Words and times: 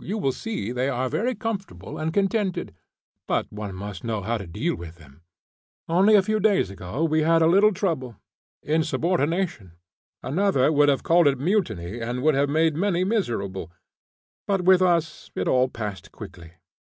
You 0.00 0.18
will 0.18 0.32
see 0.32 0.72
they 0.72 0.88
are 0.88 1.08
very 1.08 1.36
comfortable 1.36 1.96
and 1.96 2.12
contented. 2.12 2.74
But 3.28 3.52
one 3.52 3.72
must 3.76 4.02
know 4.02 4.20
how 4.20 4.36
to 4.36 4.44
deal 4.44 4.74
with 4.74 4.96
them. 4.96 5.22
Only 5.88 6.16
a 6.16 6.24
few 6.24 6.40
days 6.40 6.70
ago 6.70 7.04
we 7.04 7.20
had 7.22 7.40
a 7.40 7.46
little 7.46 7.72
trouble 7.72 8.16
insubordination; 8.64 9.74
another 10.24 10.72
would 10.72 10.88
have 10.88 11.04
called 11.04 11.28
it 11.28 11.38
mutiny, 11.38 12.00
and 12.00 12.20
would 12.24 12.34
have 12.34 12.48
made 12.48 12.74
many 12.74 13.04
miserable, 13.04 13.70
but 14.48 14.62
with 14.62 14.82
us 14.82 15.30
it 15.36 15.46
all 15.46 15.68
passed 15.68 16.10
quietly. 16.10 16.54